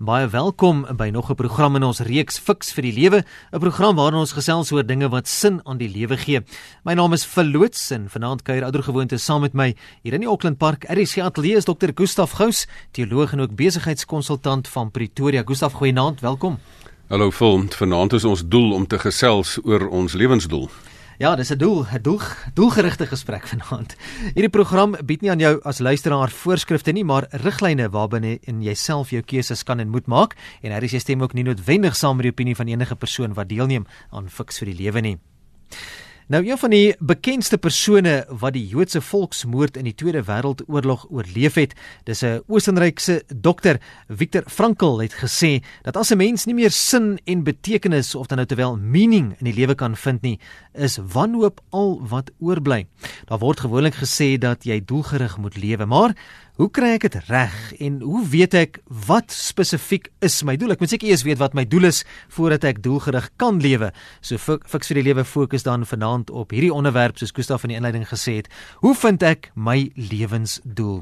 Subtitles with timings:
[0.00, 3.96] Baie welkom by nog 'n program in ons reeks Fix vir die Lewe, 'n program
[3.96, 6.40] waarin ons gesels oor dinge wat sin aan die lewe gee.
[6.84, 10.56] My naam is Verloots en vanaand kuier oudergewoonte saam met my hier in die Auckland
[10.56, 10.84] Park.
[10.88, 11.90] RC Ateljee is Dr.
[11.94, 15.42] Gustaf Gous, teoloog en ook besigheidskonsultant van Pretoria.
[15.44, 16.58] Gustaf, goeienaand, welkom.
[17.08, 20.70] Hallo Phil, vanaand is ons doel om te gesels oor ons lewensdoel.
[21.20, 22.20] Ja, dis 'n doel, 'n doel,
[22.54, 23.96] doelgerigte gesprek vanaand.
[24.34, 29.10] Hierdie program bied nie aan jou as luisteraar voorskrifte nie, maar riglyne waarbinne in jouself
[29.10, 32.16] jou keuses kan en moet maak en hier is jy stem ook nie noodwendig saam
[32.16, 35.18] met die opinie van enige persoon wat deelneem aan Fix vir die Lewe nie.
[36.30, 41.56] Nou een van die bekendste persone wat die Joodse volksmoord in die Tweede Wêreldoorlog oorleef
[41.58, 41.72] het,
[42.06, 47.18] dis 'n Oostenrykse dokter, Viktor Frankl het gesê dat as 'n mens nie meer sin
[47.24, 50.38] en betekenis of dan nou terwyl meaning in die lewe kan vind nie,
[50.72, 52.86] is wanhoop al wat oorbly.
[53.24, 56.14] Daar word gewoonlik gesê dat jy doelgerig moet lewe, maar
[56.60, 58.74] Hoe kry ek dit reg en hoe weet ek
[59.06, 60.74] wat spesifiek is my doel?
[60.74, 62.02] Ek moet seker eers weet wat my doel is
[62.36, 63.88] voordat ek doelgerig kan lewe.
[64.20, 67.78] So fiks vir die lewe fokus dan vanaand op hierdie onderwerp soos Gustaf in die
[67.80, 68.50] inleiding gesê het.
[68.84, 70.98] Hoe vind ek my lewensdoel?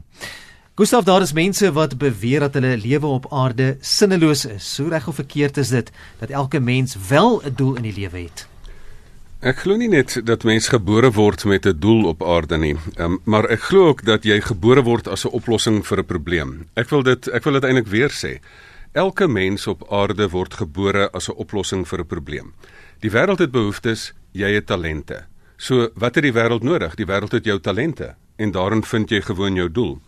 [0.78, 4.68] Gustaf, daar is mense wat beweer dat hulle lewe op aarde sinneloos is.
[4.78, 5.90] Hoe reg of verkeerd is dit
[6.22, 8.46] dat elke mens wel 'n doel in die lewe het?
[9.38, 13.20] Ek glo nie net dat mens gebore word met 'n doel op aarde nie, um,
[13.24, 16.66] maar ek glo ook dat jy gebore word as 'n oplossing vir 'n probleem.
[16.74, 18.40] Ek wil dit ek wil dit eintlik weer sê.
[18.92, 22.52] Elke mens op aarde word gebore as 'n oplossing vir 'n probleem.
[23.00, 25.26] Die wêreld het behoeftes, jy het talente.
[25.56, 26.96] So, wat het die wêreld nodig?
[26.96, 30.00] Die wêreld het jou talente en daarin vind jy gewoon jou doel.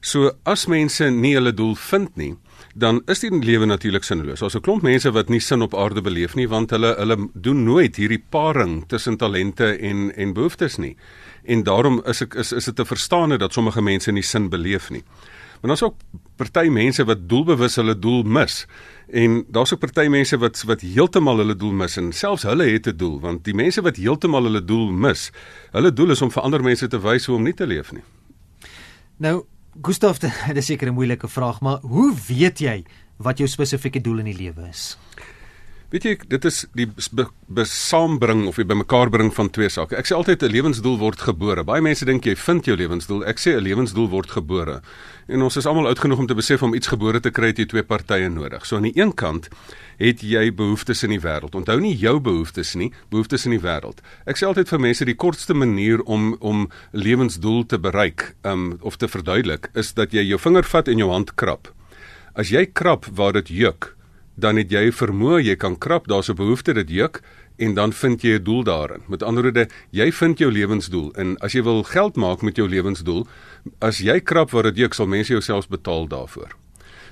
[0.00, 2.36] So, as mense nie hulle doel vind nie,
[2.74, 4.40] dan is die lewe natuurlik sinloos.
[4.40, 7.64] Daar's 'n klomp mense wat nie sin op aarde beleef nie want hulle hulle doen
[7.64, 10.96] nooit hierdie paring tussen talente en en behoeftes nie.
[11.44, 14.90] En daarom is ek is is dit te verstaan dat sommige mense nie sin beleef
[14.90, 15.04] nie.
[15.64, 15.96] Maar daar's ook
[16.36, 18.66] party mense wat doelbewus hulle doel mis.
[19.08, 22.86] En daar's ook party mense wat wat heeltemal hulle doel mis en selfs hulle het
[22.86, 25.30] 'n doel want die mense wat heeltemal hulle doel mis,
[25.72, 28.02] hulle doel is om vir ander mense te wys hoe om nie te leef nie.
[29.16, 29.44] Nou
[29.82, 32.84] Gustav, dit is seker 'n moeilike vraag, maar hoe weet jy
[33.16, 34.96] wat jou spesifieke doel in die lewe is?
[35.94, 36.88] Weet jy, dit is die
[37.54, 39.94] besaambring of die bymekaar bring van twee sake.
[39.94, 41.62] Ek sê altyd 'n lewensdoel word gebore.
[41.62, 43.22] Baie mense dink jy vind jou lewensdoel.
[43.24, 44.82] Ek sê 'n lewensdoel word gebore.
[45.28, 47.58] En ons is almal oud genoeg om te besef om iets gebore te kry het
[47.58, 48.66] jy twee partye nodig.
[48.66, 49.48] So aan die een kant
[49.98, 51.54] het jy behoeftes in die wêreld.
[51.54, 54.02] Onthou nie jou behoeftes nie, behoeftes in die wêreld.
[54.26, 58.96] Ek sê altyd vir mense die kortste manier om om lewensdoel te bereik, um of
[58.96, 61.68] te verduidelik, is dat jy jou vinger vat en jou hand krap.
[62.34, 63.94] As jy krap waar dit juk,
[64.34, 67.22] dan het jy vermoë jy kan krap, daar's 'n behoefte dit juk
[67.56, 69.02] en dan vind jy 'n doel daarin.
[69.08, 72.68] Met ander woorde, jy vind jou lewensdoel en as jy wil geld maak met jou
[72.68, 73.26] lewensdoel,
[73.80, 76.50] as jy krap waar dit juk, sal mense jou selfs betaal daarvoor.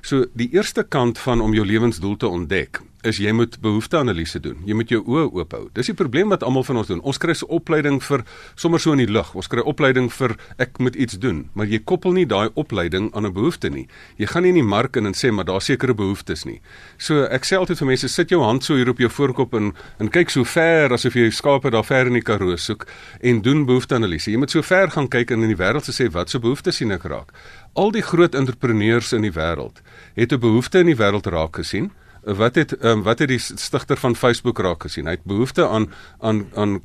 [0.00, 4.60] So die eerste kant van om jou lewensdoel te ontdek is jy moet behoefteanalise doen.
[4.66, 5.62] Jy moet jou oë oop hou.
[5.74, 7.00] Dis die probleem wat almal van ons doen.
[7.02, 8.24] Ons kry 'n opleiding vir
[8.54, 9.34] sommer so in die lug.
[9.34, 13.26] Ons kry opleiding vir ek moet iets doen, maar jy koppel nie daai opleiding aan
[13.26, 13.88] 'n behoefte nie.
[14.18, 16.60] Jy gaan nie in die mark in en sê maar daar's sekere behoeftes nie.
[16.98, 19.72] So ek sê altyd vir mense sit jou hand so hier op jou voorkop en
[19.98, 22.86] en kyk so ver asof jy skape daar ver in die karoo soek
[23.20, 24.30] en doen behoefteanalise.
[24.30, 26.92] Jy moet so ver gaan kyk en in die wêreld sê wat se behoeftes sien
[26.92, 27.32] ek raak.
[27.74, 29.82] Al die groot entrepreneurs in die wêreld
[30.14, 31.90] het 'n behoefte in die wêreld raak gesien
[32.22, 35.06] wat het um, wat het die stigter van Facebook raak gesien?
[35.06, 35.88] Hy het behoefte aan
[36.20, 36.80] aan aan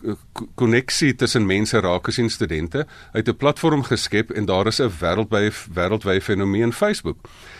[0.55, 2.85] koneksie tussen mense raak gesien studente.
[3.13, 7.17] Hy het 'n platform geskep en daar is 'n wêreldwye wêreldwye fenomeen Facebook.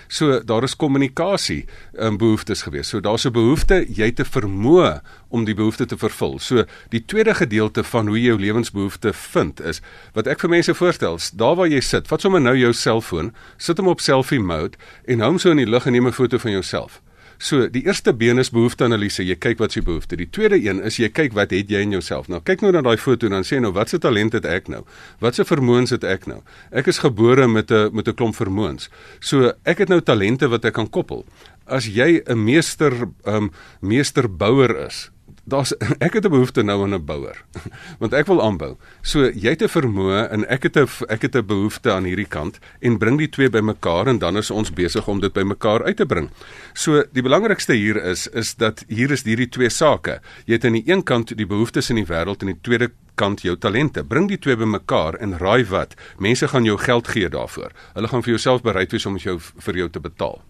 [0.08, 1.66] So daar is kommunikasie
[2.00, 2.90] um, behoeftes gewees.
[2.90, 6.40] So daar's 'n behoefte jy te vermoë om die behoefte te vervul.
[6.40, 9.82] So die tweede gedeelte van hoe jy jou lewensbehoefte vind is
[10.14, 13.78] wat ek vir mense voorstel, daar waar jy sit, vat sommer nou jou selfoon, sit
[13.78, 16.38] hom op selfie mode en hou hom so in die lug en neem 'n foto
[16.38, 17.02] van jouself.
[17.38, 19.22] So, die eerste been is behoefteanalise.
[19.26, 20.18] Jy kyk wat se behoefte.
[20.18, 22.30] Die tweede een is jy kyk wat het jy in jouself.
[22.32, 24.72] Nou kyk nou na daai foto en dan sê nou wat se talent het ek
[24.74, 24.84] nou?
[25.22, 26.40] Wat se vermoëns het ek nou?
[26.72, 28.90] Ek is gebore met 'n met 'n klomp vermoëns.
[29.20, 31.26] So, ek het nou talente wat ek kan koppel.
[31.66, 32.94] As jy 'n meester
[33.26, 33.52] ehm um,
[33.82, 35.12] meesterbouer is,
[35.48, 37.44] daar's ek het 'n behoefte nou aan 'n bouer.
[38.02, 38.78] Want ek wil aanbou.
[39.02, 42.28] So jy het 'n vermoë en ek het 'n ek het 'n behoefte aan hierdie
[42.28, 45.98] kant en bring die twee bymekaar en dan is ons besig om dit bymekaar uit
[45.98, 46.30] te bring.
[46.74, 50.22] So die belangrikste hier is is dat hier is hierdie twee sake.
[50.46, 53.42] Jy het aan die een kant die behoeftes in die wêreld en die tweede kant
[53.42, 54.04] jou talente.
[54.04, 55.96] Bring die twee bymekaar en raai wat?
[56.18, 57.72] Mense gaan jou geld gee daarvoor.
[57.94, 60.42] Hulle gaan vir jouself bereid wees om jou vir jou te betaal.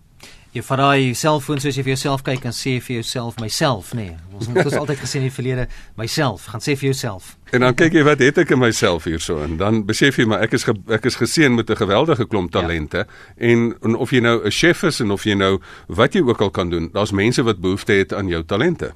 [0.58, 4.08] Jy vat daai selfoon soos jy vir jouself kyk en sê vir jouself myself, nê.
[4.08, 4.38] Nee.
[4.40, 5.68] Ons het ons altyd gesê in die verlede
[6.00, 7.36] myself, gaan sê vir jouself.
[7.54, 10.42] En dan kyk jy wat het ek in myself hierso en dan besef jy maar
[10.48, 13.08] ek is ge, ek is geseën met 'n geweldige klomp talente ja.
[13.38, 16.42] en, en of jy nou 'n chef is en of jy nou wat jy ook
[16.42, 18.94] al kan doen, daar's mense wat behoefte het aan jou talente.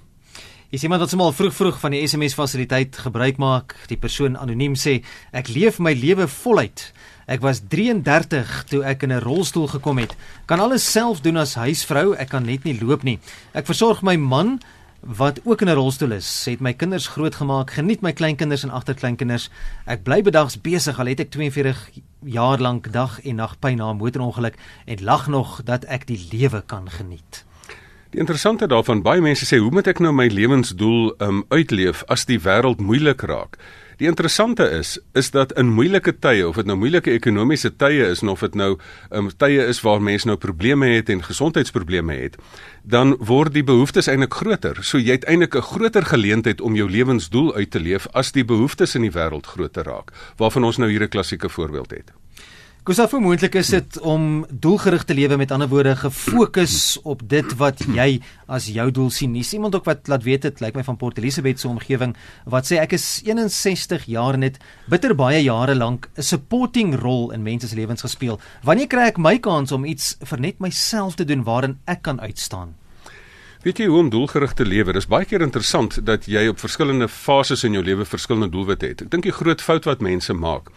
[0.71, 3.73] Jy sien maar dat sommer vroeg vroeg van die SMS fasiliteit gebruik maak.
[3.91, 5.01] Die persoon anoniem sê
[5.35, 6.85] ek leef my lewe voluit.
[7.27, 10.15] Ek was 33 toe ek in 'n rolstoel gekom het.
[10.47, 12.15] Kan alles self doen as huisvrou.
[12.15, 13.19] Ek kan net nie loop nie.
[13.53, 14.61] Ek versorg my man
[15.01, 16.45] wat ook in 'n rolstoel is.
[16.45, 17.71] Het my kinders grootgemaak.
[17.71, 19.49] Geniet my kleinkinders en agterkleinkinders.
[19.85, 21.89] Ek bly bedags besig al het ek 42
[22.23, 26.27] jaar lank dag en nag pyn na 'n motorongeluk en lag nog dat ek die
[26.31, 27.43] lewe kan geniet.
[28.11, 32.25] Die interessante daarvan baie mense sê hoe moet ek nou my lewensdoel um uitleef as
[32.27, 33.55] die wêreld moeilik raak?
[34.01, 38.19] Die interessante is is dat in moeilike tye of dit nou moeilike ekonomiese tye is
[38.27, 38.73] of dit nou
[39.15, 42.35] um tye is waar mense nou probleme het en gesondheidsprobleme het,
[42.83, 44.83] dan word die behoeftes eintlik groter.
[44.83, 48.43] So jy het eintlik 'n groter geleentheid om jou lewensdoel uit te leef as die
[48.43, 52.11] behoeftes in die wêreld groter raak, waarvan ons nou hier 'n klassieke voorbeeld het.
[52.81, 57.51] Kusaf, hoe moontlik is dit om doelgerig te lewe met ander woorde gefokus op dit
[57.59, 58.15] wat jy
[58.49, 59.35] as jou doel sien?
[59.37, 62.15] Is iemand ook wat laat weet dit lyk my van Port Elizabeth se omgewing
[62.49, 64.57] wat sê ek is 61 jaar net
[64.89, 68.41] bitter baie jare lank 'n supporting rol in mense se lewens gespeel.
[68.63, 72.19] Wanneer kry ek my kans om iets vir net myself te doen waarin ek kan
[72.19, 72.73] uitstaan?
[73.61, 74.93] Weet jy hoe om doelgerig te lewe?
[74.93, 79.01] Dis baie keer interessant dat jy op verskillende fases in jou lewe verskillende doelwitte het.
[79.01, 80.71] Ek dink die groot fout wat mense maak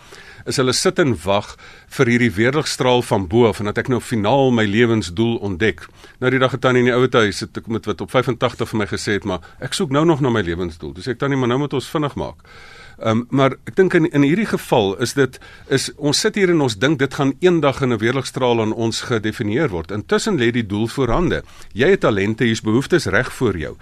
[0.47, 1.55] is hulle sit en wag
[1.97, 5.87] vir hierdie weerligstraal van bo af en dat ek nou finaal my lewensdoel ontdek.
[6.21, 8.69] Nou die dag het tannie in die ouete huis het ek met wat op 85
[8.71, 10.95] vir my gesê het, maar ek soek nou nog na my lewensdoel.
[10.95, 12.43] Dis ek tannie, maar nou moet ons vinnig maak.
[12.99, 16.51] Ehm um, maar ek dink in in hierdie geval is dit is ons sit hier
[16.51, 19.91] en ons dink dit gaan eendag in 'n weerligstraal aan ons gedefinieer word.
[19.91, 21.43] Intussen lê die doel voorhande.
[21.73, 23.77] Jy het talente, hier's behoeftes reg voor jou.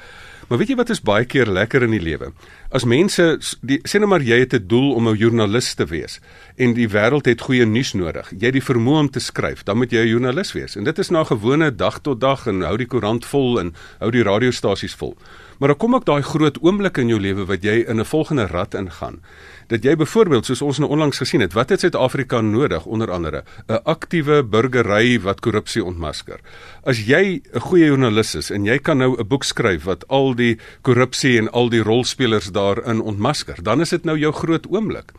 [0.49, 2.33] Maar weet jy wat is baie keer lekker in die lewe?
[2.71, 6.21] As mense die, sê nou maar jy het 'n doel om 'n joernalis te wees
[6.57, 8.31] en die wêreld het goeie nuus nodig.
[8.31, 10.77] Jy het die vermoë om te skryf, dan moet jy 'n joernalis wees.
[10.77, 14.11] En dit is na gewone dag tot dag en hou die koerant vol en hou
[14.11, 15.17] die radiostasies vol.
[15.59, 18.47] Maar dan kom ook daai groot oomblik in jou lewe wat jy in 'n volgende
[18.47, 19.21] rad ingaan
[19.73, 23.45] dat jy byvoorbeeld soos ons nou onlangs gesien het, wat het Suid-Afrika nodig onder andere
[23.69, 26.41] 'n aktiewe burgery wat korrupsie ontmasker.
[26.85, 30.35] As jy 'n goeie joernalis is en jy kan nou 'n boek skryf wat al
[30.35, 35.13] die korrupsie en al die rolspelers daarin ontmasker, dan is dit nou jou groot oomblik.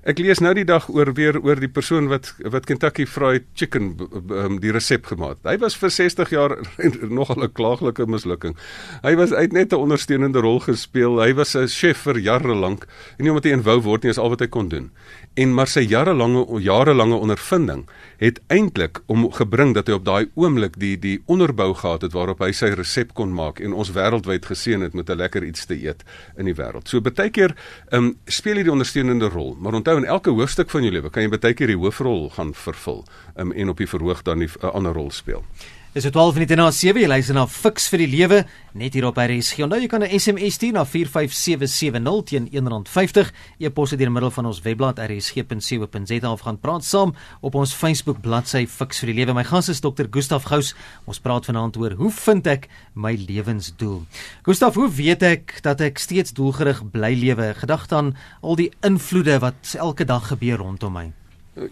[0.00, 3.90] Ek lees nou die dag oor weer oor die persoon wat wat Kentucky Fried Chicken
[4.32, 5.48] um, die resep gemaak het.
[5.50, 6.54] Hy was vir 60 jaar
[7.18, 8.56] nogal 'n klaaglike mislukking.
[9.04, 11.20] Hy was uit net 'n ondersteunende rol gespeel.
[11.20, 12.86] Hy was 'n chef vir jare lank
[13.18, 14.90] en nie omdat hy inwou word nie, is al wat hy kon doen.
[15.36, 17.86] En maar sy jarelange jarelange ondervinding
[18.18, 22.40] het eintlik om gebring dat hy op daai oomblik die die onderbou gehad het waarop
[22.40, 25.76] hy sy resep kon maak en ons wêreldwyd geseën het met 'n lekker iets te
[25.76, 26.04] eet
[26.38, 26.88] in die wêreld.
[26.88, 27.54] So baie keer
[27.92, 31.24] um, speel hy die ondersteunende rol, maar onthou in elke hoofstuk van jou lewe kan
[31.24, 33.04] jy baie keer die hoofrol gaan vervul
[33.40, 35.44] um, en op die verhoog dan 'n ander rol speel.
[35.90, 38.36] Is dit 12 minute na 7 jy luister na Fix vir die lewe
[38.78, 39.64] net hier op RSG.
[39.64, 44.62] Onthou jy kan 'n SMS stuur na 45770 teen R1.50 e-pos deur middel van ons
[44.62, 49.34] webblad rsg.co.za of gaan praat saam op ons Facebook bladsy Fix vir die lewe.
[49.34, 50.06] My gas is Dr.
[50.08, 50.76] Gustaf Gous.
[51.06, 54.06] Ons praat vanaand oor hoe vind ek my lewensdoel.
[54.46, 57.54] Gustaf, hoe weet ek dat ek steeds doelgerig bly lewe?
[57.54, 61.19] Gedagte aan al die invloede wat elke dag gebeur rondom my.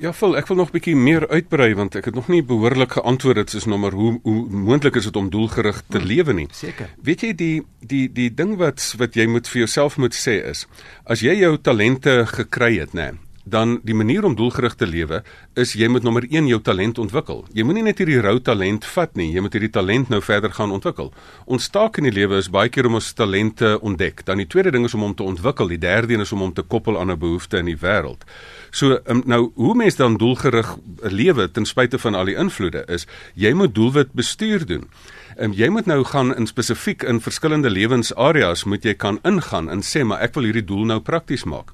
[0.02, 2.92] Ja, vol, ek wil nog 'n bietjie meer uitbrei want ek het nog nie behoorlik
[2.98, 6.48] geantwoord dit is maar hoe hoe moontlik is dit om doelgerig te hmm, lewe nie.
[6.50, 6.90] Seker.
[7.02, 10.66] Weet jy die die die ding wat wat jy moet vir jouself moet sê is
[11.04, 13.14] as jy jou talente gekry het, nê,
[13.50, 15.22] dan die manier om doelgerig te lewe
[15.58, 17.44] is jy moet nommer 1 jou talent ontwikkel.
[17.56, 20.72] Jy moenie net hierdie rou talent vat nie, jy moet hierdie talent nou verder gaan
[20.74, 21.12] ontwikkel.
[21.46, 24.24] Ons taak in die lewe is baie keer om ons talente ontdek.
[24.28, 26.54] Dan die tweede ding is om hom te ontwikkel, die derde een is om hom
[26.54, 28.24] te koppel aan 'n behoefte in die wêreld.
[28.70, 33.06] So um, nou hoe mens dan doelgerig lewe ten spyte van al die invloede is
[33.34, 34.88] jy moet doelwit bestuur doen.
[35.36, 39.82] En jy moet nou gaan in spesifiek in verskillende lewensareas moet jy kan ingaan en
[39.82, 41.72] sê maar ek wil hierdie doel nou prakties maak.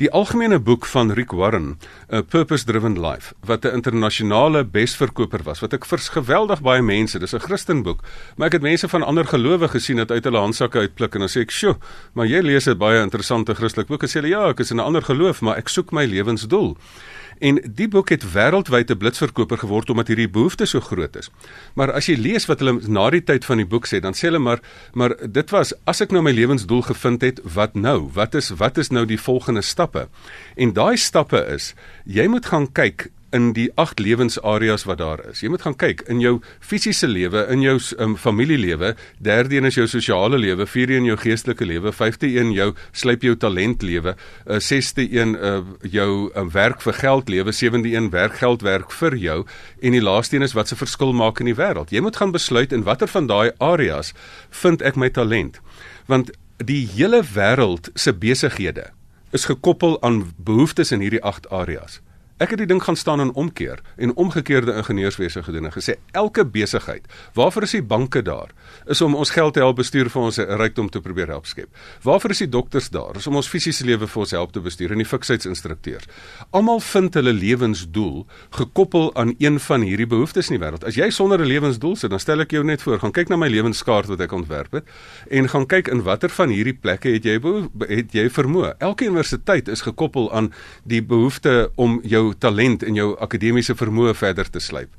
[0.00, 1.74] Die algemene boek van Rick Warren,
[2.08, 7.18] A Purpose Driven Life, wat 'n internasionale besverkoper was, wat ek vir geweldig baie mense,
[7.18, 8.00] dis 'n Christenboek,
[8.36, 11.28] maar ek het mense van ander gelowe gesien dat uit hulle handsakke uitpluk en dan
[11.28, 11.76] sê ek, "Sjoe,
[12.14, 14.78] maar jy lees 'n baie interessante Christelike boek." En sê hulle, "Ja, ek is in
[14.78, 16.76] 'n ander geloof, maar ek soek my lewensdoel."
[17.40, 21.30] En die boek het wêreldwyd 'n blitsverkoper geword omdat hierdie behoefte so groot is.
[21.74, 24.28] Maar as jy lees wat hulle na die tyd van die boek sê, dan sê
[24.28, 24.60] hulle maar
[24.92, 28.10] maar dit was as ek nou my lewensdoel gevind het, wat nou?
[28.12, 30.08] Wat is wat is nou die volgende stappe?
[30.56, 35.42] En daai stappe is jy moet gaan kyk in die agt lewensareas wat daar is.
[35.42, 39.78] Jy moet gaan kyk in jou fisiese lewe, in jou um, familielewe, derde een is
[39.78, 44.16] jou sosiale lewe, vierde een jou geestelike lewe, vyfde een jou slyp jou talent lewe,
[44.16, 48.90] uh, sesde een uh, jou um, werk vir geld lewe, sewende een werk geld werk
[48.98, 49.38] vir jou
[49.80, 51.94] en die laaste een is wat se verskil maak in die wêreld.
[51.94, 54.14] Jy moet gaan besluit in watter van daai areas
[54.62, 55.60] vind ek my talent.
[56.10, 58.90] Want die hele wêreld se besighede
[59.30, 62.00] is gekoppel aan behoeftes in hierdie 8 areas.
[62.40, 66.40] Ek het die ding gaan staan en omkeer en omgekeerde ingenieurswese gedoen en gesê elke
[66.48, 67.04] besigheid,
[67.36, 68.54] waarvoor is die banke daar?
[68.88, 71.68] Is om ons geld te help bestuur vir ons rykdom te probeer help skep.
[72.00, 73.18] Waarvoor is die dokters daar?
[73.20, 76.08] Is om ons fisiese lewe vir ons help te bestuur en die fiksheidsinstrukteurs.
[76.56, 78.24] Almal vind hulle lewensdoel
[78.56, 80.88] gekoppel aan een van hierdie behoeftes in die wêreld.
[80.88, 83.36] As jy sonder 'n lewensdoel sit, dan stel ek jou net voor, gaan kyk na
[83.36, 84.84] my lewenskaart wat ek ontwerp het
[85.28, 87.36] en gaan kyk in watter van hierdie plekke het jy
[87.88, 88.78] het jy vermoë.
[88.78, 90.52] Elke universiteit is gekoppel aan
[90.84, 94.90] die behoefte om jou talent en jou akademiese vermoë verder te slyp.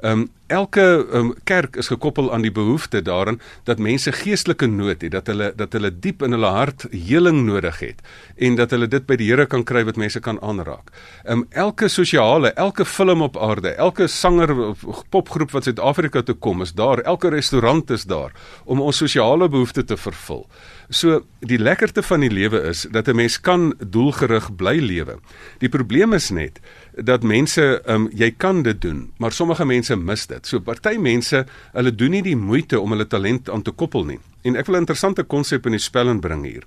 [0.00, 5.04] Ehm um, elke um, kerk is gekoppel aan die behoefte daarin dat mense geestelike nood
[5.04, 8.00] het, dat hulle dat hulle diep in hulle hart heling nodig het
[8.36, 10.90] en dat hulle dit by die Here kan kry wat mense kan aanraak.
[11.24, 16.34] Ehm um, elke sosiale, elke film op aarde, elke sanger of popgroep wat Suid-Afrika toe
[16.34, 18.32] kom, is daar, elke restaurant is daar
[18.64, 20.46] om ons sosiale behoeftes te vervul.
[20.88, 25.20] So die lekkerte van die lewe is dat 'n mens kan doelgerig bly lewe.
[25.58, 26.58] Die probleem is net
[26.94, 30.46] dat mense um, jy kan dit doen, maar sommige mense mis dit.
[30.46, 34.18] So party mense, hulle doen nie die moeite om hulle talent aan te koppel nie.
[34.42, 36.64] En ek wil 'n interessante konsep in die spel inbring hier.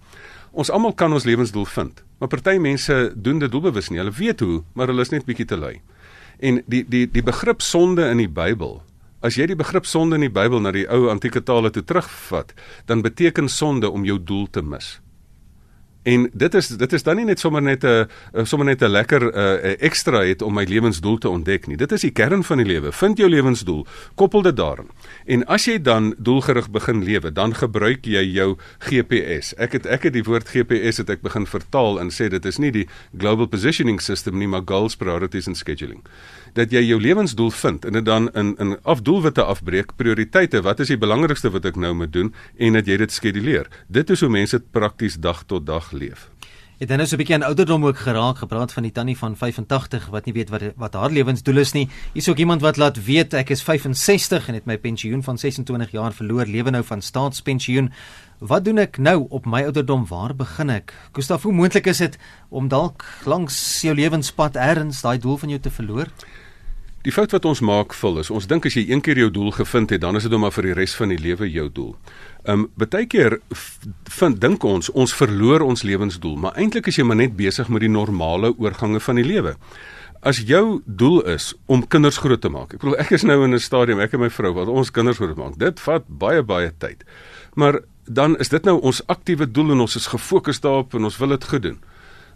[0.52, 4.00] Ons almal kan ons lewensdoel vind, maar party mense doen dit doelbewus nie.
[4.00, 5.82] Hulle weet hoe, maar hulle is net bietjie te lui.
[6.40, 8.82] En die die die begrip sonde in die Bybel
[9.24, 12.52] As jy die begrip sonde in die Bybel na die ou antieke tale toe terugvat,
[12.92, 14.98] dan beteken sonde om jou doel te mis.
[16.04, 19.24] En dit is dit is dan nie net sommer net 'n sommer net 'n lekker
[19.34, 21.78] uh, ekstra het om my lewensdoel te ontdek nie.
[21.78, 22.92] Dit is die kern van die lewe.
[22.92, 24.90] Vind jou lewensdoel, koppel dit daaraan.
[25.26, 29.54] En as jy dan doelgerig begin lewe, dan gebruik jy jou GPS.
[29.58, 32.58] Ek het ek het die woord GPS het ek begin vertaal en sê dit is
[32.58, 36.04] nie die Global Positioning System nie, maar Goals, Priorities and Scheduling
[36.54, 40.88] dat jy jou lewensdoel vind en dit dan in in afdoelwitte afbreek, prioriteite, wat is
[40.94, 43.70] die belangrikste wat ek nou moet doen en dat jy dit skeduleer.
[43.88, 46.30] Dit is hoe mense dit prakties dag tot dag leef.
[46.84, 50.08] Het dan so 'n bietjie aan ouderdom ook geraak, gepraat van die tannie van 85
[50.08, 51.90] wat nie weet wat wat haar lewensdoel is nie.
[52.14, 55.92] Hier's ook iemand wat laat weet ek is 65 en het my pensioen van 26
[55.92, 57.92] jaar verloor, lewe nou van staatspensioen.
[58.40, 60.08] Wat doen ek nou op my ouderdom?
[60.08, 60.94] Waar begin ek?
[61.12, 62.18] Gustaf, hoe moontlik is dit
[62.50, 66.08] om dalk langs jou lewenspad ergens daai doel van jou te verloor?
[67.04, 69.50] Die fout wat ons maak vol is, ons dink as jy een keer jou doel
[69.52, 71.90] gevind het, dan is dit om maar vir die res van die lewe jou doel.
[72.48, 73.42] Um baie keer
[74.20, 77.84] vind dink ons ons verloor ons lewensdoel, maar eintlik is jy maar net besig met
[77.84, 79.58] die normale oorgange van die lewe.
[80.24, 82.78] As jou doel is om kinders groot te maak.
[82.78, 85.20] Ek bedoel ek is nou in 'n stadium, ek en my vrou wat ons kinders
[85.20, 85.60] groot maak.
[85.60, 87.04] Dit vat baie baie tyd.
[87.56, 91.18] Maar dan is dit nou ons aktiewe doel en ons is gefokus daarop en ons
[91.18, 91.80] wil dit goed doen.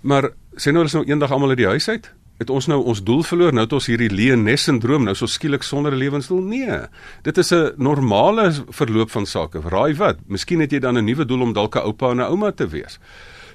[0.02, 3.03] Maar sê nou ons nou eendag almal uit die huis uit, het ons nou ons
[3.03, 3.53] doel verloor?
[3.53, 6.41] Nou het ons hierdie Leones sindroom nou so skielik sonder 'n lewensdoel?
[6.41, 6.79] Nee.
[7.24, 9.60] Dit is 'n normale verloop van sake.
[9.60, 10.17] Raai wat?
[10.27, 12.67] Miskien het jy dan 'n nuwe doel om dalk 'n oupa en 'n ouma te
[12.67, 13.00] wees.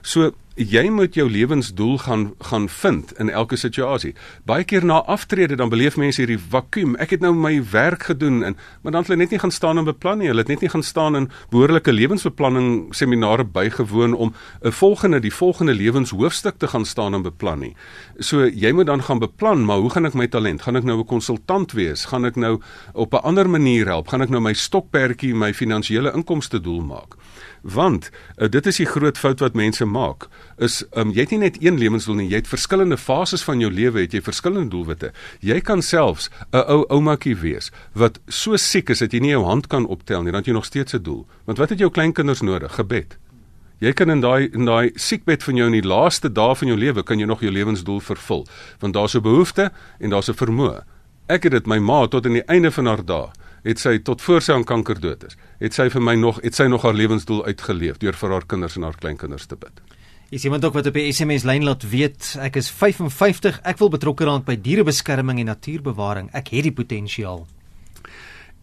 [0.03, 4.15] So jy moet jou lewensdoel gaan gaan vind in elke situasie.
[4.45, 6.97] Baie keer na aftrede dan beleef mense hierdie vakuum.
[7.01, 9.79] Ek het nou my werk gedoen en maar dan het hulle net nie gaan staan
[9.79, 10.29] en beplan nie.
[10.29, 15.35] Hulle het net nie gaan staan in behoorlike lewensbeplanning seminare bygewoon om 'n volgende die
[15.35, 17.77] volgende lewenshoofstuk te gaan staan en beplan nie.
[18.19, 20.63] So jy moet dan gaan beplan, maar hoe gaan ek my talent?
[20.63, 22.05] Gaan ek nou 'n konsultant wees?
[22.05, 22.61] Gaan ek nou
[22.93, 24.09] op 'n ander manier help?
[24.09, 27.17] Gaan ek nou my stokperdjie my finansiële inkomste doel maak?
[27.63, 30.27] Want uh, dit is die groot fout wat mense maak
[30.59, 33.71] is um, jy het nie net een lewensdoel nie, jy het verskillende fases van jou
[33.71, 35.13] lewe, het jy verskillende doelwitte.
[35.41, 39.45] Jy kan selfs 'n ou oumakie wees wat so siek is dat jy nie jou
[39.45, 41.27] hand kan optel nie, dan het jy nog steeds 'n doel.
[41.45, 42.75] Want wat het jou kleinkinders nodig?
[42.75, 43.19] Gebed.
[43.79, 46.79] Jy kan in daai in daai siekbed van jou in die laaste dae van jou
[46.79, 48.47] lewe kan jy nog jou lewensdoel vervul,
[48.79, 50.85] want daar's 'n behoefte en daar's 'n vermoë.
[51.29, 53.31] Ek het dit my ma tot aan die einde van haar dae
[53.63, 55.39] het sy tot voor sy aan kanker dood is.
[55.63, 58.77] Het sy vir my nog het sy nog haar lewensdoel uitgeleef deur vir haar kinders
[58.77, 59.83] en haar kleinkinders te bid.
[60.33, 63.93] Is iemand ook wat op die SMS lyn laat weet ek is 55, ek wil
[63.93, 66.31] betrokke raak by dierebeskerming en natuurbewaring.
[66.33, 67.45] Ek het die potensiaal.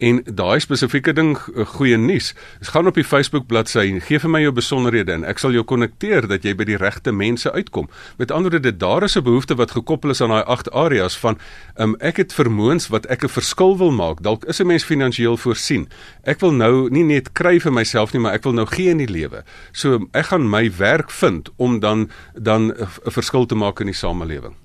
[0.00, 2.30] En daai spesifieke ding eh, goeie nuus.
[2.62, 5.52] Ek gaan op die Facebook bladsy en gee vir my jou besonderhede en ek sal
[5.52, 7.90] jou konnekteer dat jy by die regte mense uitkom.
[8.16, 11.38] Met ander woorde, daar is 'n behoefte wat gekoppel is aan daai agt areas van
[11.76, 14.22] um, ek het vermoëns wat ek 'n verskil wil maak.
[14.22, 15.88] Dalk is 'n mens finansiëel voorsien.
[16.24, 18.98] Ek wil nou nie net kry vir myself nie, maar ek wil nou gee in
[18.98, 19.44] die lewe.
[19.72, 23.94] So ek gaan my werk vind om dan dan 'n verskil te maak in die
[23.94, 24.56] samelewing.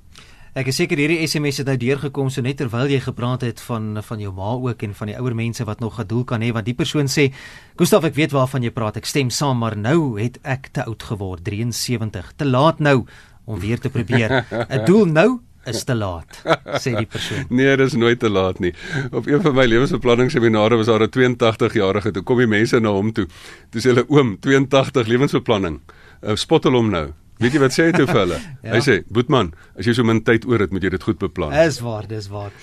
[0.56, 3.98] Ek is seker hierdie SMS het nou deurgekom so net terwyl jy gepraat het van
[4.08, 6.54] van jou ma ook en van die ouer mense wat nog 'n doel kan hê
[6.56, 7.34] want die persoon sê
[7.76, 11.04] Gustaf ek weet waarvan jy praat ek stem saam maar nou het ek te oud
[11.04, 13.04] geword 73 te laat nou
[13.46, 14.46] om weer te probeer.
[14.50, 16.42] 'n doel nou is te laat
[16.80, 17.46] sê die persoon.
[17.58, 18.74] Nee dis nooit te laat nie.
[19.12, 22.90] Op een van my lewensbeplanningsseminare was daar 'n 82 jarige toe kom die mense na
[22.90, 23.28] hom toe.
[23.72, 25.82] Toe sê hulle oom 82 lewensbeplanning.
[26.24, 27.12] Uh, spot hom nou
[27.44, 28.38] Weet jy wat sê hy toe vir hulle?
[28.66, 28.72] ja.
[28.78, 31.52] Hy sê, "Boetman, as jy so min tyd oor het, moet jy dit goed beplan."
[31.52, 32.56] Dis waar, dis waar.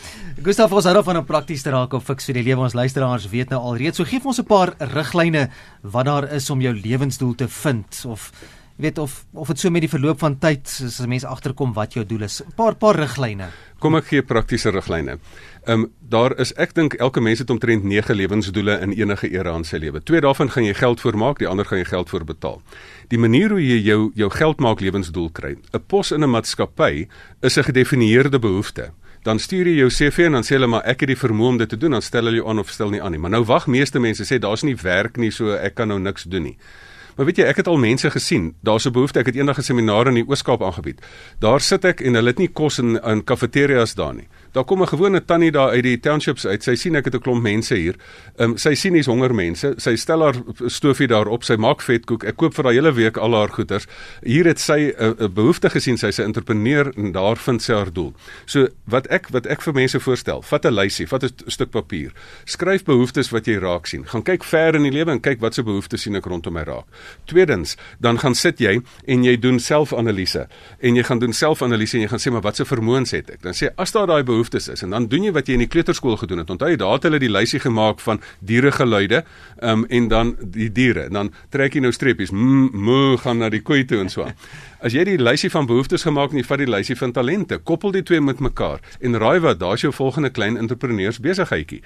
[0.42, 2.64] Gustav, ons hou daarvan om prakties te raak op fiks vir die lewe.
[2.64, 4.00] Ons luisteraars weet nou alreeds.
[4.00, 5.50] So gee ons 'n paar riglyne
[5.82, 8.32] wat daar is om jou lewensdoel te vind of
[8.76, 12.04] weet of of dit so met die verloop van tyd as mense agterkom wat jou
[12.06, 12.42] doel is.
[12.42, 13.48] 'n Paar paar riglyne.
[13.78, 15.18] Kom ek gee praktiese riglyne.
[15.66, 19.56] Ehm um, daar is ek dink elke mens het omtrent 9 lewensdoele in enige era
[19.56, 20.00] in sy lewe.
[20.00, 22.62] Twee daarvan gaan jy geld vir maak, die ander gaan jy geld vir betaal.
[23.08, 25.56] Die manier hoe jy jou jou geld maak lewensdoel kry.
[25.72, 27.08] 'n Pos in 'n maatskappy
[27.42, 28.92] is 'n gedefinieerde behoefte.
[29.22, 31.58] Dan stuur jy jou CV en dan sê hulle maar ek het die vermoë om
[31.58, 33.20] dit te doen, dan stel hulle jou aan of stel nie aan nie.
[33.20, 36.24] Maar nou wag meeste mense sê daar's nie werk nie, so ek kan nou niks
[36.24, 36.56] doen nie.
[37.16, 38.54] Maar weet jy, ek het al mense gesien.
[38.60, 39.18] Daar's 'n behoefte.
[39.18, 41.00] Ek het eendag 'n seminar in die Oos-Kaap aangebied.
[41.38, 44.28] Daar sit ek en hulle het nie kos in in kafeterias daar nie.
[44.52, 46.62] Daar kom 'n gewone tannie daar uit die townships uit.
[46.62, 47.94] Sy sien ek het 'n klomp mense hier.
[48.36, 49.74] Ehm um, sy sien hier's honger mense.
[49.76, 50.34] Sy stel haar
[50.66, 51.44] stofie daar op.
[51.44, 52.24] Sy maak vetkoek.
[52.24, 53.86] Ek koop vir haar hele week al haar goeders.
[54.22, 55.98] Hier het sy 'n uh, behoefte gesien.
[55.98, 58.12] Sy's 'n entrepreneur en daar vind sy haar doel.
[58.44, 62.12] So wat ek wat ek vir mense voorstel, vat 'n lysie, vat 'n stuk papier.
[62.44, 64.06] Skryf behoeftes wat jy raak sien.
[64.06, 66.62] Gaan kyk ver in die lewe en kyk wat se behoeftes sien ek rondom my
[66.62, 66.84] raak.
[67.30, 70.46] Tweedens, dan gaan sit jy en jy doen selfanalise.
[70.80, 73.42] En jy gaan doen selfanalise en jy gaan sê maar wat se vermoëns het ek?
[73.42, 75.70] Dan sê as daar daai behoeftes is en dan doen jy wat jy in die
[75.70, 76.50] kleuterskool gedoen het.
[76.50, 79.24] Onthou jy daar het hulle die lysie gemaak van dieregeluide,
[79.62, 81.06] um, en dan die diere.
[81.08, 82.32] En dan trek jy nou streepies.
[82.32, 84.36] Mo gaan na die koei toe en so aan.
[84.82, 87.92] As jy die lysie van behoeftes gemaak en jy vat die lysie van talente, koppel
[87.94, 91.78] die twee met mekaar en raai wat, daar's jou volgende klein entrepreneurs besigheidjie.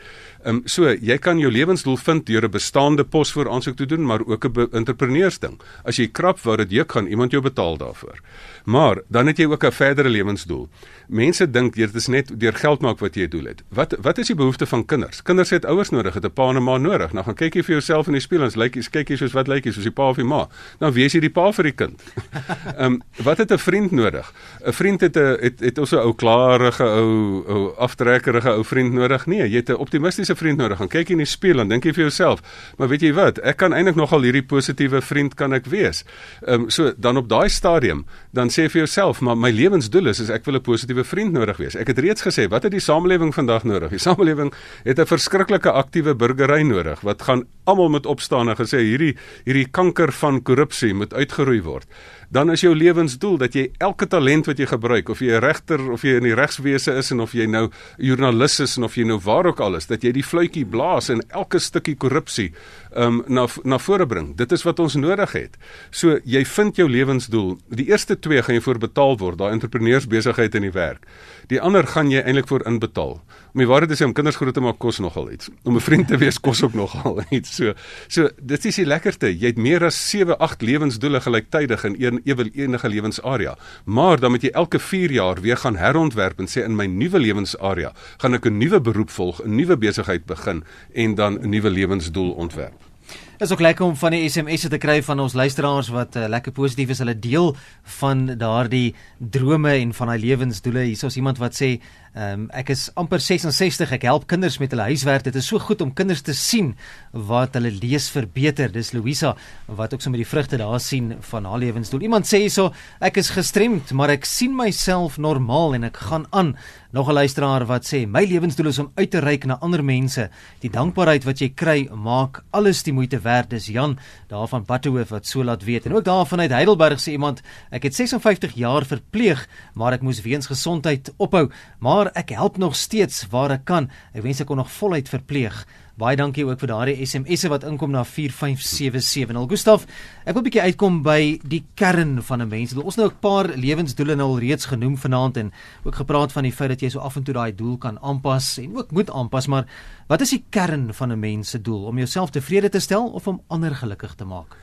[0.46, 3.86] Ehm um, so, jy kan jou lewensdoel vind deur 'n bestaande pos vir aansoek te
[3.86, 5.60] doen, maar ook 'n entrepreneursding.
[5.84, 8.16] As jy krap waar dit juk gaan iemand jou betaal daarvoor.
[8.66, 10.68] Maar dan het jy ook 'n verdere lewensdoel.
[11.08, 13.62] Mense dink dit is net deur geld maak wat jy doel het.
[13.68, 15.22] Wat wat is die behoefte van kinders?
[15.22, 17.12] Kinders het ouers nodig, het 'n pa en 'n ma nodig.
[17.12, 19.32] Nou gaan kyk jy vir jouself in die spieël en lyk jy kyk jy soos
[19.32, 20.48] wat lyk jy soos die pa of die ma.
[20.78, 22.02] Dan wees jy die pa vir die kind.
[22.76, 24.32] Ehm um, wat het 'n vriend nodig?
[24.66, 28.92] 'n Vriend het 'n het het ons 'n ou klarige ou ou aftrekkerige ou vriend
[28.92, 29.26] nodig?
[29.26, 30.78] Nee, jy het 'n optimistiese vriend nodig.
[30.78, 32.40] Gaan kyk jy in die spieël en dink jy vir jouself,
[32.78, 33.38] maar weet jy wat?
[33.38, 36.04] Ek kan eintlik nogal hierdie positiewe vriend kan ek wees.
[36.46, 40.20] Ehm um, so dan op daai stadium dan sê vir jouself, maar my lewensdoel is,
[40.24, 41.76] is ek wil 'n positiewe vriend nodig wees.
[41.76, 43.90] Ek het reeds gesê, wat het die samelewing vandag nodig?
[43.90, 44.52] Die samelewing
[44.84, 49.68] het 'n verskriklike aktiewe burgery nodig wat gaan almal moet opstaan en gesê hierdie hierdie
[49.70, 51.86] kanker van korrupsie moet uitgeroei word
[52.28, 55.80] dan is jou lewensdoel dat jy elke talent wat jy gebruik of jy 'n regter
[55.92, 59.04] of jy in die regswese is en of jy nou joernalis is en of jy
[59.04, 62.52] nou waar ook al is dat jy die fluitjie blaas en elke stukkie korrupsie
[62.96, 64.34] um, na na vore bring.
[64.36, 65.56] Dit is wat ons nodig het.
[65.90, 67.56] So jy vind jou lewensdoel.
[67.68, 71.06] Die eerste twee gaan jy voor betaal word, daai entrepreneursbesigheid in die werk.
[71.46, 73.12] Die ander gaan jy eintlik voor inbetaal.
[73.54, 75.50] Om die waarheid te sê om kinders groot te maak kos nogal iets.
[75.62, 77.54] Om 'n vriend te wees kos ook nogal iets.
[77.54, 77.74] So
[78.08, 79.30] so dit is die lekkerste.
[79.30, 83.56] Jy het meer as 7, 8 lewensdoele gelyktydig in een ewel enige lewensarea.
[83.84, 87.18] Maar dan moet jy elke 4 jaar weer gaan herontwerp en sê in my nuwe
[87.18, 91.70] lewensarea gaan ek 'n nuwe beroep volg, 'n nuwe besigheid begin en dan 'n nuwe
[91.70, 92.95] lewensdoel ontwerp.
[93.36, 96.22] Dit is ook lekker om van die SMS'e te kry van ons luisteraars wat uh,
[96.32, 97.02] lekker positief is.
[97.02, 97.50] Hulle deel
[97.98, 100.86] van daardie drome en van daai lewensdoele.
[100.88, 101.74] Hier is iemand wat sê
[102.16, 103.90] Ehm um, ek is amper 66.
[103.92, 105.26] Ek help kinders met hulle huiswerk.
[105.26, 106.70] Dit is so goed om kinders te sien
[107.12, 108.72] wat hulle lees verbeter.
[108.72, 109.34] Dis Louisa
[109.68, 112.06] wat ook so met die vrugte daar sien van haar lewensdoel.
[112.08, 112.70] Iemand sê hierso,
[113.04, 116.54] ek is gestremd, maar ek sien myself normaal en ek gaan aan.
[116.96, 120.30] Nog 'n luisteraar wat sê my lewensdoel is om uit te reik na ander mense.
[120.60, 123.50] Die dankbaarheid wat jy kry, maak alles die moeite werd.
[123.50, 123.98] Dis Jan
[124.28, 125.86] daar van Battehoof wat so laat weet.
[125.86, 130.22] En ook daar vanuit Heidelberg sê iemand, ek het 56 jaar verpleeg, maar ek moes
[130.22, 131.50] weens gesondheid ophou.
[131.78, 133.88] Maar maar ek help nog steeds waar ek kan.
[134.14, 135.64] Ek wens ek kon nog voluit verpleeg.
[135.98, 139.32] Baie dankie ook vir daardie SMS'e wat inkom na 4577.
[139.34, 139.88] Nou Gustaf,
[140.24, 142.76] ek wil 'n bietjie uitkom by die kern van 'n mens.
[142.76, 145.52] Ons nou 'n paar lewensdoele nou al reeds genoem vanaand en
[145.84, 148.58] ook gepraat van die feit dat jy so af en toe daai doel kan aanpas
[148.58, 149.66] en ook moet aanpas, maar
[150.06, 151.86] wat is die kern van 'n mens se doel?
[151.86, 154.56] Om jouself tevrede te stel of om ander gelukkig te maak?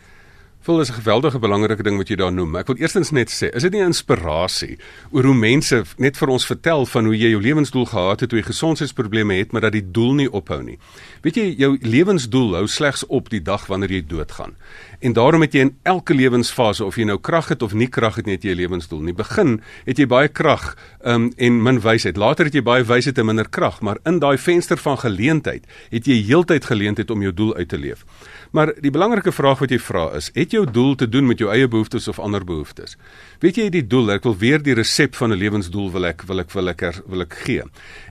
[0.64, 2.56] Vol is 'n geweldige belangrike ding wat jy daar noem.
[2.56, 4.78] Ek wil eerstens net sê, is dit nie inspirasie
[5.12, 8.40] oor hoe mense net vir ons vertel van hoe jy jou lewensdoel gehad het, hoe
[8.40, 10.78] jy gesondheidsprobleme het, maar dat die doel nie ophou nie.
[11.22, 14.56] Weet jy, jou lewensdoel hou slegs op die dag wanneer jy doodgaan.
[15.02, 18.16] En daarom het jy in elke lewensfase of jy nou krag het of nie krag
[18.16, 19.00] het nie, het jy 'n lewensdoel.
[19.00, 22.18] In die begin het jy baie krag um, en min wysheid.
[22.18, 26.06] Later het jy baie wysheid en minder krag, maar in daai venster van geleentheid het
[26.06, 28.06] jy heeltyd geleentheid om jou doel uit te leef.
[28.52, 31.50] Maar die belangrike vraag wat jy vra is, het jou doel te doen met jou
[31.52, 32.96] eie behoeftes of ander behoeftes?
[33.44, 36.40] Weet jy die doel, ek wil weer die resep van 'n lewensdoel wil ek wil
[36.40, 37.64] ek wil ek er, wil ek gee.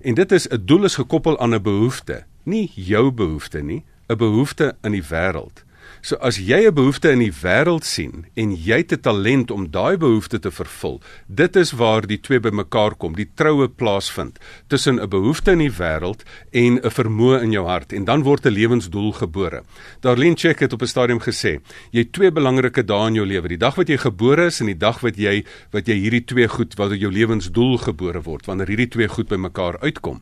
[0.03, 4.17] En dit is 'n doel is gekoppel aan 'n behoefte, nie jou behoefte nie, 'n
[4.17, 5.65] behoefte in die wêreld.
[6.03, 9.71] So as jy 'n behoefte in die wêreld sien en jy het 'n talent om
[9.71, 14.99] daai behoefte te vervul, dit is waar die twee bymekaar kom, die troue plaasvind tussen
[14.99, 18.51] 'n behoefte in die wêreld en 'n vermoë in jou hart en dan word 'n
[18.51, 19.63] lewensdoel gebore.
[20.01, 21.61] Darlene Check het op 'n stadium gesê,
[21.93, 24.67] jy het twee belangrike dae in jou lewe, die dag wat jy gebore is en
[24.67, 28.67] die dag wat jy wat jy hierdie twee goed wat jou lewensdoel gebore word, wanneer
[28.67, 30.21] hierdie twee goed bymekaar uitkom.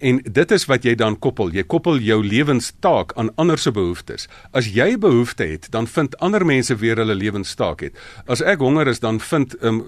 [0.00, 1.52] En dit is wat jy dan koppel.
[1.52, 4.28] Jy koppel jou lewenstaak aan ander se behoeftes.
[4.56, 7.96] As jy behoefte het, dan vind ander mense weer hulle lewenstaak het.
[8.26, 9.82] As ek honger is, dan vind um,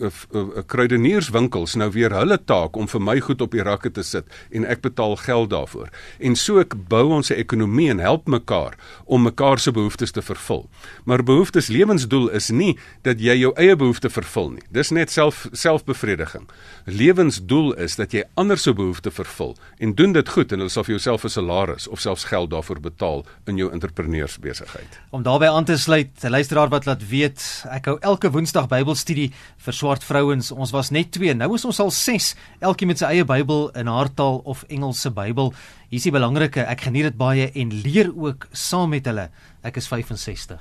[0.68, 4.66] kruidenierswinkels nou weer hulle taak om vir my goed op die rakke te sit en
[4.68, 5.88] ek betaal geld daarvoor.
[6.20, 10.66] En so ek bou ons ekonomie en help mekaar om mekaar se behoeftes te vervul.
[11.08, 14.66] Maar behoeftes lewensdoel is nie dat jy jou eie behoefte vervul nie.
[14.70, 16.44] Dis net self selfbevrediging.
[16.84, 20.84] Lewensdoel is dat jy ander se behoefte vervul en doen dit goed en hulle sal
[20.84, 25.00] vir jouself 'n salaris of selfs geld daarvoor betaal in jou entrepreneursbesigheid.
[25.10, 29.32] Om daarbey aan te sluit, 'n luisteraar wat laat weet, ek hou elke Woensdag Bybelstudie
[29.56, 30.50] vir swart vrouens.
[30.50, 33.86] Ons was net 2, nou is ons al 6, elkeen met sy eie Bybel in
[33.86, 35.52] haar taal of Engelse Bybel.
[35.88, 39.30] Hier is die belangrike, ek geniet dit baie en leer ook saam met hulle.
[39.62, 40.60] Ek is 65.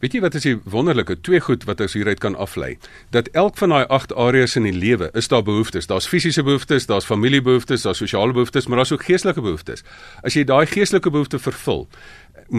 [0.00, 2.78] Weet jy wat is die wonderlike twee goed wat ons hieruit kan aflei?
[3.12, 5.90] Dat elk van daai 8 areas in die lewe is daar behoeftes.
[5.90, 9.84] Daar's fisiese behoeftes, daar's familiebehoeftes, daar's sosiale behoeftes, maar daar's ook geestelike behoeftes.
[10.24, 11.84] As jy daai geestelike behoefte vervul,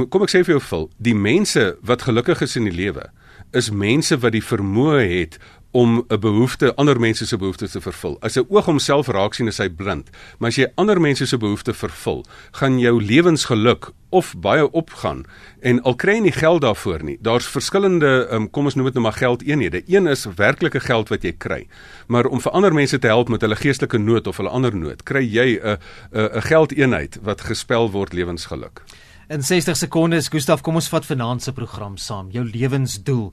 [0.10, 3.10] kom ek sê vir jou vul, die mense wat gelukkig is in die lewe,
[3.54, 5.40] is mense wat die vermoë het
[5.72, 8.18] om 'n behoefte ander mense se behoeftes te vervul.
[8.22, 11.38] As 'n oog homself raak sien is hy blind, maar as jy ander mense se
[11.38, 15.26] behoeftes vervul, gaan jou lewensgeluk of baie opgaan
[15.60, 17.18] en al kry jy nie geld daarvoor nie.
[17.22, 19.84] Daar's verskillende um, kom ons noem dit nou maar geldeenhede.
[19.88, 21.68] Een is werklike geld wat jy kry.
[22.08, 25.04] Maar om vir ander mense te help met hulle geestelike nood of hulle ander nood,
[25.04, 25.78] kry jy 'n
[26.12, 28.82] 'n geldeenheid wat gespel word lewensgeluk.
[29.32, 32.28] In 60 sekondes, Gustaf, kom ons vat vanaand se program saam.
[32.36, 33.30] Jou lewensdoel.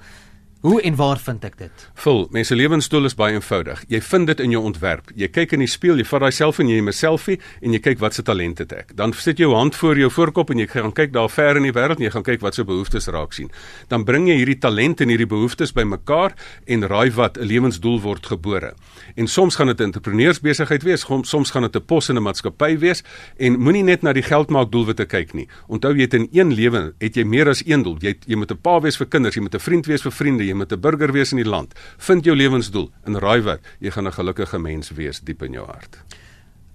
[0.60, 1.82] Hoe en waar vind ek dit?
[2.02, 3.84] Vul, mense lewensdoel is baie eenvoudig.
[3.92, 5.12] Jy vind dit in jou ontwerp.
[5.14, 7.78] Jy kyk in die spieël, jy vat selfie en jy neem 'n selfie en jy
[7.78, 8.96] kyk wat se talente het ek.
[8.96, 11.62] Dan sit jy jou hand voor jou voorkop en jy gaan kyk daar ver in
[11.62, 13.50] die wêreld en jy gaan kyk wat se behoeftes raak sien.
[13.88, 16.34] Dan bring jy hierdie talente en hierdie behoeftes bymekaar
[16.66, 18.74] en raai wat 'n lewensdoel word gebore.
[19.14, 22.78] En soms gaan dit 'n entrepreneursbesigheid wees, soms gaan dit 'n pos in 'n maatskappy
[22.78, 23.04] wees
[23.38, 25.46] en moenie net na die geldmaak doelwitte kyk nie.
[25.68, 27.96] Onthou jy het in een lewe het jy meer as een doel.
[28.00, 30.12] Jy het, jy moet 'n pa wees vir kinders, jy moet 'n vriend wees vir
[30.12, 31.74] vriende, jy moet 'n burger wees in die land.
[31.98, 35.66] Vind jou lewensdoel en raai wat, jy gaan 'n gelukkige mens wees diep in jou
[35.66, 35.98] hart.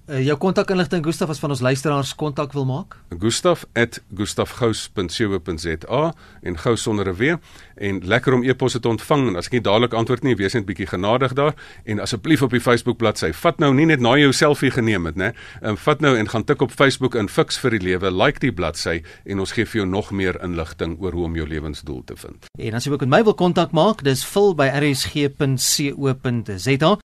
[0.04, 3.00] Uh, jou kontakinligting Gustaf as van ons luisteraars kontak wil maak?
[3.20, 7.38] gustaf@gustafgous.co.za en gou sonder 'n w
[7.76, 10.66] en lekker om e-posse te ontvang en as ek nie dadelik antwoord nie, wees net
[10.66, 14.34] bietjie genadig daar en asseblief op die Facebook bladsy, vat nou nie net na jou
[14.34, 15.34] selfie geneem het, né?
[15.62, 18.52] Ehm vat nou en gaan tik op Facebook in Fix vir die lewe, like die
[18.52, 22.16] bladsy en ons gee vir jou nog meer inligting oor hoe om jou lewensdoel te
[22.16, 22.46] vind.
[22.60, 25.38] En as jy ook met my wil kontak maak, dis vul by rsg.co.za